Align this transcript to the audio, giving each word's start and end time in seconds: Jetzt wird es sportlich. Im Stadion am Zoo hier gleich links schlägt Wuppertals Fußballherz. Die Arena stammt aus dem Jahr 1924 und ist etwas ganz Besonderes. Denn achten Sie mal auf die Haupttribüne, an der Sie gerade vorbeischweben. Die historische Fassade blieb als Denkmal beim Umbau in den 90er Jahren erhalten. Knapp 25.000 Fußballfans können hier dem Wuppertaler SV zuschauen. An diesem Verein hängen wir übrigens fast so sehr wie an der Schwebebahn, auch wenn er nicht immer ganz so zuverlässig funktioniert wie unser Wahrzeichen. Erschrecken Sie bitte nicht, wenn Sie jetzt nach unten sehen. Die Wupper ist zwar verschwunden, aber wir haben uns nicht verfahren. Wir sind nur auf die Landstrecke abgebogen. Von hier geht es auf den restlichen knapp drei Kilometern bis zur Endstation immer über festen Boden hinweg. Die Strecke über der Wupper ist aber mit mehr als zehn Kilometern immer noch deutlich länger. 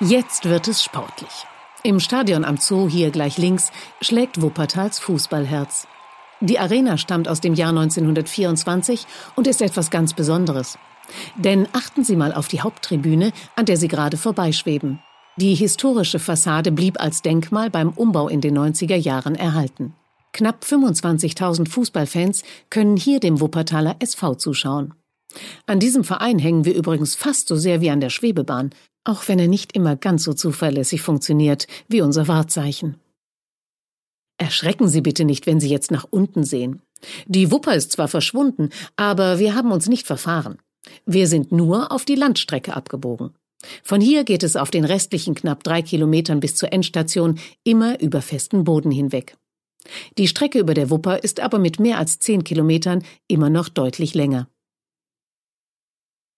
Jetzt 0.00 0.44
wird 0.44 0.68
es 0.68 0.84
sportlich. 0.84 1.44
Im 1.82 1.98
Stadion 1.98 2.44
am 2.44 2.56
Zoo 2.56 2.88
hier 2.88 3.10
gleich 3.10 3.36
links 3.36 3.72
schlägt 4.00 4.40
Wuppertals 4.40 5.00
Fußballherz. 5.00 5.88
Die 6.40 6.60
Arena 6.60 6.98
stammt 6.98 7.26
aus 7.26 7.40
dem 7.40 7.54
Jahr 7.54 7.70
1924 7.70 9.06
und 9.34 9.48
ist 9.48 9.60
etwas 9.60 9.90
ganz 9.90 10.14
Besonderes. 10.14 10.78
Denn 11.34 11.66
achten 11.72 12.04
Sie 12.04 12.14
mal 12.14 12.32
auf 12.32 12.46
die 12.46 12.60
Haupttribüne, 12.60 13.32
an 13.56 13.66
der 13.66 13.76
Sie 13.76 13.88
gerade 13.88 14.16
vorbeischweben. 14.16 15.00
Die 15.36 15.56
historische 15.56 16.20
Fassade 16.20 16.70
blieb 16.70 17.00
als 17.00 17.22
Denkmal 17.22 17.68
beim 17.68 17.88
Umbau 17.90 18.28
in 18.28 18.40
den 18.40 18.56
90er 18.56 18.94
Jahren 18.94 19.34
erhalten. 19.34 19.94
Knapp 20.32 20.62
25.000 20.62 21.68
Fußballfans 21.68 22.44
können 22.70 22.96
hier 22.96 23.18
dem 23.18 23.40
Wuppertaler 23.40 23.96
SV 23.98 24.36
zuschauen. 24.36 24.94
An 25.66 25.80
diesem 25.80 26.04
Verein 26.04 26.38
hängen 26.38 26.64
wir 26.64 26.76
übrigens 26.76 27.16
fast 27.16 27.48
so 27.48 27.56
sehr 27.56 27.80
wie 27.80 27.90
an 27.90 28.00
der 28.00 28.10
Schwebebahn, 28.10 28.70
auch 29.08 29.26
wenn 29.26 29.38
er 29.38 29.48
nicht 29.48 29.74
immer 29.74 29.96
ganz 29.96 30.22
so 30.24 30.34
zuverlässig 30.34 31.00
funktioniert 31.00 31.66
wie 31.88 32.02
unser 32.02 32.28
Wahrzeichen. 32.28 32.96
Erschrecken 34.36 34.86
Sie 34.86 35.00
bitte 35.00 35.24
nicht, 35.24 35.46
wenn 35.46 35.60
Sie 35.60 35.68
jetzt 35.68 35.90
nach 35.90 36.06
unten 36.08 36.44
sehen. 36.44 36.82
Die 37.26 37.50
Wupper 37.50 37.74
ist 37.74 37.92
zwar 37.92 38.08
verschwunden, 38.08 38.68
aber 38.96 39.38
wir 39.38 39.54
haben 39.54 39.72
uns 39.72 39.88
nicht 39.88 40.06
verfahren. 40.06 40.58
Wir 41.06 41.26
sind 41.26 41.50
nur 41.50 41.90
auf 41.90 42.04
die 42.04 42.14
Landstrecke 42.14 42.76
abgebogen. 42.76 43.30
Von 43.82 44.00
hier 44.00 44.22
geht 44.24 44.44
es 44.44 44.54
auf 44.54 44.70
den 44.70 44.84
restlichen 44.84 45.34
knapp 45.34 45.64
drei 45.64 45.82
Kilometern 45.82 46.38
bis 46.38 46.54
zur 46.54 46.72
Endstation 46.72 47.40
immer 47.64 48.00
über 48.00 48.22
festen 48.22 48.62
Boden 48.62 48.92
hinweg. 48.92 49.36
Die 50.18 50.28
Strecke 50.28 50.58
über 50.60 50.74
der 50.74 50.90
Wupper 50.90 51.24
ist 51.24 51.40
aber 51.40 51.58
mit 51.58 51.80
mehr 51.80 51.98
als 51.98 52.18
zehn 52.18 52.44
Kilometern 52.44 53.02
immer 53.26 53.50
noch 53.50 53.68
deutlich 53.68 54.14
länger. 54.14 54.48